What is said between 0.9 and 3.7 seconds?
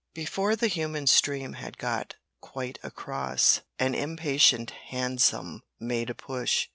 stream had got quite across,